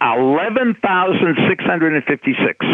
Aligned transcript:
11,656. 0.00 2.66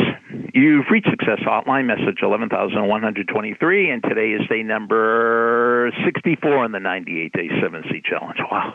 You've 0.55 0.87
reached 0.91 1.09
Success 1.09 1.39
Hotline, 1.47 1.87
message 1.87 2.19
11,123, 2.21 3.91
and 3.91 4.03
today 4.03 4.33
is 4.33 4.45
day 4.49 4.65
number 4.65 5.93
64 6.05 6.65
in 6.65 6.73
the 6.73 6.81
98 6.81 7.33
Day 7.33 7.49
7C 7.49 8.05
Challenge. 8.05 8.39
Wow. 8.51 8.75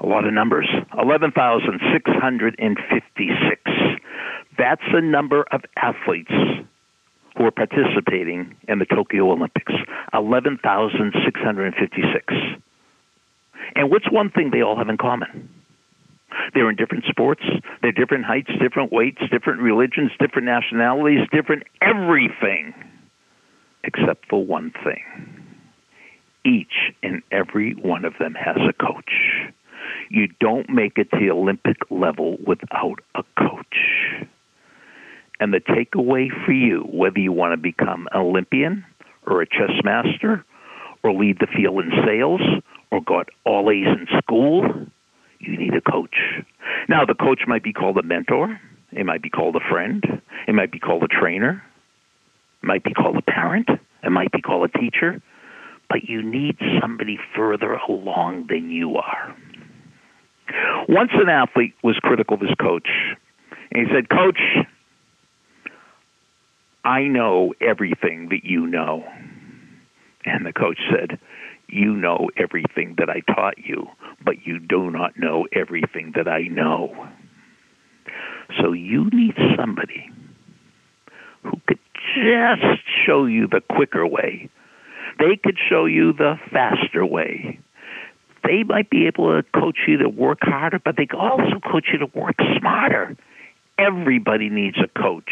A 0.00 0.06
lot 0.06 0.26
of 0.26 0.34
numbers. 0.34 0.68
11,656. 1.00 3.62
That's 4.58 4.82
the 4.92 5.00
number 5.00 5.44
of 5.52 5.62
athletes 5.76 6.32
who 7.36 7.44
are 7.44 7.52
participating 7.52 8.56
in 8.66 8.80
the 8.80 8.86
Tokyo 8.86 9.30
Olympics. 9.30 9.72
11,656. 10.12 12.34
And 13.76 13.88
what's 13.88 14.10
one 14.10 14.30
thing 14.30 14.50
they 14.50 14.62
all 14.62 14.76
have 14.76 14.88
in 14.88 14.96
common? 14.96 15.48
They're 16.54 16.70
in 16.70 16.76
different 16.76 17.04
sports. 17.08 17.42
They're 17.82 17.92
different 17.92 18.24
heights, 18.24 18.50
different 18.60 18.92
weights, 18.92 19.22
different 19.30 19.60
religions, 19.60 20.10
different 20.18 20.46
nationalities, 20.46 21.20
different 21.32 21.64
everything, 21.80 22.74
except 23.84 24.26
for 24.28 24.44
one 24.44 24.72
thing. 24.84 25.02
Each 26.44 26.92
and 27.02 27.22
every 27.30 27.74
one 27.74 28.04
of 28.04 28.14
them 28.18 28.34
has 28.34 28.56
a 28.56 28.72
coach. 28.72 29.12
You 30.08 30.28
don't 30.40 30.68
make 30.68 30.96
it 30.96 31.10
to 31.12 31.18
the 31.18 31.30
Olympic 31.30 31.76
level 31.90 32.38
without 32.46 33.00
a 33.14 33.22
coach. 33.38 34.26
And 35.38 35.54
the 35.54 35.60
takeaway 35.60 36.28
for 36.44 36.52
you, 36.52 36.80
whether 36.80 37.18
you 37.18 37.32
want 37.32 37.52
to 37.52 37.56
become 37.56 38.08
an 38.12 38.20
Olympian 38.20 38.84
or 39.26 39.40
a 39.40 39.46
chess 39.46 39.70
master 39.84 40.44
or 41.02 41.12
lead 41.12 41.38
the 41.40 41.46
field 41.46 41.82
in 41.82 41.92
sales 42.04 42.42
or 42.90 43.00
got 43.00 43.28
all 43.44 43.70
A's 43.70 43.86
in 43.86 44.06
school, 44.18 44.64
you 45.40 45.56
need 45.56 45.74
a 45.74 45.80
coach. 45.80 46.16
Now, 46.88 47.04
the 47.04 47.14
coach 47.14 47.42
might 47.46 47.62
be 47.62 47.72
called 47.72 47.96
a 47.98 48.02
mentor, 48.02 48.60
it 48.92 49.04
might 49.06 49.22
be 49.22 49.30
called 49.30 49.56
a 49.56 49.70
friend, 49.70 50.04
it 50.46 50.54
might 50.54 50.70
be 50.70 50.78
called 50.78 51.02
a 51.02 51.08
trainer, 51.08 51.62
it 52.62 52.66
might 52.66 52.84
be 52.84 52.92
called 52.92 53.16
a 53.16 53.22
parent, 53.22 53.68
it 54.02 54.10
might 54.10 54.32
be 54.32 54.40
called 54.40 54.68
a 54.68 54.78
teacher, 54.78 55.20
but 55.88 56.04
you 56.04 56.22
need 56.22 56.56
somebody 56.80 57.18
further 57.34 57.74
along 57.88 58.46
than 58.48 58.70
you 58.70 58.96
are. 58.96 59.34
Once 60.88 61.10
an 61.14 61.28
athlete 61.28 61.74
was 61.82 61.96
critical 62.02 62.34
of 62.34 62.40
his 62.40 62.54
coach, 62.60 62.88
and 63.72 63.86
he 63.86 63.94
said, 63.94 64.08
Coach, 64.08 64.40
I 66.84 67.02
know 67.02 67.54
everything 67.60 68.28
that 68.30 68.44
you 68.44 68.66
know. 68.66 69.04
And 70.24 70.44
the 70.44 70.52
coach 70.52 70.78
said, 70.90 71.18
You 71.70 71.94
know 71.94 72.28
everything 72.36 72.96
that 72.98 73.08
I 73.08 73.20
taught 73.32 73.58
you, 73.58 73.86
but 74.24 74.46
you 74.46 74.58
do 74.58 74.90
not 74.90 75.18
know 75.18 75.46
everything 75.52 76.12
that 76.16 76.28
I 76.28 76.42
know. 76.42 77.08
So 78.60 78.72
you 78.72 79.08
need 79.12 79.34
somebody 79.56 80.10
who 81.42 81.52
could 81.66 81.78
just 82.14 82.82
show 83.06 83.24
you 83.26 83.46
the 83.46 83.60
quicker 83.60 84.06
way. 84.06 84.48
They 85.18 85.36
could 85.42 85.58
show 85.68 85.84
you 85.84 86.12
the 86.12 86.36
faster 86.52 87.04
way. 87.04 87.60
They 88.42 88.62
might 88.64 88.90
be 88.90 89.06
able 89.06 89.36
to 89.36 89.46
coach 89.58 89.78
you 89.86 89.98
to 89.98 90.08
work 90.08 90.38
harder, 90.42 90.80
but 90.82 90.96
they 90.96 91.06
could 91.06 91.20
also 91.20 91.60
coach 91.60 91.88
you 91.92 91.98
to 91.98 92.06
work 92.18 92.36
smarter. 92.58 93.16
Everybody 93.78 94.48
needs 94.48 94.76
a 94.78 94.88
coach. 95.00 95.30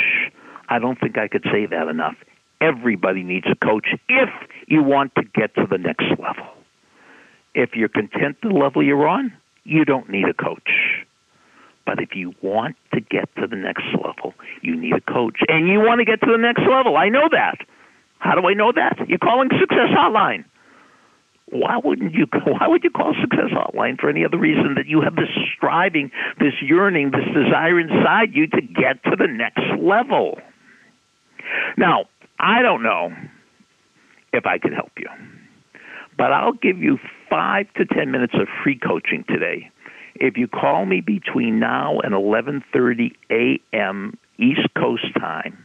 I 0.69 0.79
don't 0.79 1.01
think 1.01 1.17
I 1.17 1.29
could 1.29 1.45
say 1.51 1.67
that 1.67 1.89
enough. 1.89 2.17
Everybody 2.61 3.23
needs 3.23 3.47
a 3.51 3.65
coach 3.65 3.87
if 4.09 4.29
you 4.67 4.83
want 4.83 5.15
to 5.15 5.23
get 5.23 5.55
to 5.55 5.67
the 5.71 5.79
next 5.79 6.07
level. 6.11 6.47
If 7.55 7.71
you're 7.75 7.89
content 7.89 8.39
the 8.43 8.49
level 8.49 8.83
you're 8.83 9.07
on, 9.07 9.33
you 9.65 9.85
don't 9.85 10.09
need 10.09 10.27
a 10.29 10.35
coach. 10.35 10.71
But 11.87 12.03
if 12.03 12.11
you 12.15 12.35
want 12.43 12.77
to 12.93 13.01
get 13.01 13.35
to 13.37 13.47
the 13.47 13.57
next 13.57 13.85
level, 13.95 14.35
you 14.61 14.77
need 14.77 14.93
a 14.93 15.01
coach. 15.01 15.39
And 15.49 15.69
you 15.69 15.79
want 15.79 16.01
to 16.01 16.05
get 16.05 16.21
to 16.21 16.31
the 16.31 16.39
next 16.39 16.61
level. 16.69 16.97
I 16.97 17.09
know 17.09 17.29
that. 17.31 17.59
How 18.19 18.35
do 18.35 18.47
I 18.47 18.55
know 18.55 18.73
that? 18.73 19.09
You're 19.09 19.19
calling 19.19 19.49
Success 19.59 19.89
Hotline. 19.97 20.45
Why 21.51 21.79
wouldn't 21.83 22.13
you 22.13 22.27
why 22.45 22.69
would 22.69 22.85
you 22.85 22.91
call 22.91 23.15
Success 23.21 23.51
Hotline 23.53 23.99
for 23.99 24.11
any 24.11 24.25
other 24.25 24.37
reason 24.37 24.75
that 24.75 24.87
you 24.87 25.01
have 25.01 25.17
this 25.17 25.31
striving, 25.57 26.11
this 26.39 26.53
yearning, 26.61 27.13
this 27.13 27.25
desire 27.33 27.81
inside 27.81 28.35
you 28.35 28.49
to 28.49 28.61
get 28.61 29.03
to 29.05 29.17
the 29.17 29.27
next 29.27 29.65
level? 29.81 30.39
Now, 31.77 32.05
I 32.39 32.63
don't 32.63 32.83
know 32.83 33.13
if 34.33 34.47
I 34.47 34.59
can 34.59 34.73
help 34.73 34.93
you, 34.99 35.09
but 36.17 36.33
I'll 36.33 36.53
give 36.53 36.79
you 36.79 36.99
five 37.29 37.67
to 37.75 37.85
ten 37.85 38.11
minutes 38.11 38.35
of 38.35 38.49
free 38.63 38.79
coaching 38.79 39.25
today. 39.29 39.71
If 40.15 40.37
you 40.37 40.49
call 40.49 40.87
me 40.87 41.01
between 41.01 41.59
now 41.59 42.01
and 42.01 42.13
11:30 42.13 43.13
a.m. 43.31 44.19
East 44.39 44.69
Coast 44.77 45.07
time, 45.19 45.65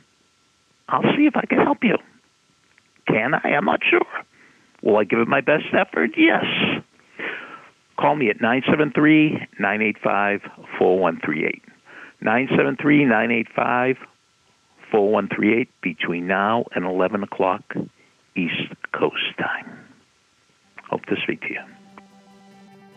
I'll 0.89 1.15
see 1.15 1.25
if 1.25 1.35
I 1.35 1.45
can 1.45 1.59
help 1.59 1.83
you. 1.83 1.97
Can 3.07 3.33
I? 3.35 3.49
I'm 3.49 3.65
not 3.65 3.81
sure. 3.87 4.05
Will 4.81 4.97
I 4.97 5.03
give 5.03 5.19
it 5.19 5.27
my 5.27 5.41
best 5.41 5.65
effort? 5.73 6.11
Yes. 6.17 6.45
Call 7.99 8.15
me 8.15 8.29
at 8.29 8.41
973 8.41 9.47
985 9.59 10.41
4138. 10.77 11.61
973 12.21 13.05
985 13.05 13.97
4138 14.93 15.69
between 15.81 16.27
now 16.27 16.65
and 16.75 16.85
11 16.85 17.23
o'clock 17.23 17.63
East 18.37 18.71
Coast 18.93 19.15
time. 19.39 19.79
Hope 20.87 21.03
to 21.07 21.15
speak 21.23 21.41
to 21.41 21.49
you. 21.49 21.61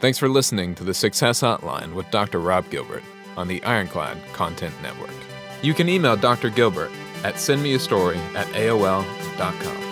Thanks 0.00 0.18
for 0.18 0.28
listening 0.28 0.74
to 0.74 0.84
the 0.84 0.92
Success 0.92 1.40
Hotline 1.40 1.94
with 1.94 2.10
Dr. 2.10 2.38
Rob 2.38 2.68
Gilbert 2.68 3.02
on 3.38 3.48
the 3.48 3.62
Ironclad 3.64 4.18
Content 4.34 4.74
Network. 4.82 5.14
You 5.62 5.72
can 5.72 5.88
email 5.88 6.16
Dr. 6.16 6.50
Gilbert 6.50 6.90
at 7.24 7.36
sendmeastory 7.36 8.18
at 8.34 8.46
AOL.com. 8.48 9.85